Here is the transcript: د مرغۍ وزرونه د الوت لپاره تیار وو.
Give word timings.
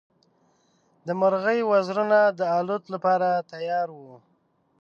د 1.05 1.09
مرغۍ 1.19 1.59
وزرونه 1.71 2.19
د 2.39 2.41
الوت 2.57 2.83
لپاره 2.93 3.29
تیار 3.51 3.87
وو. 3.97 4.15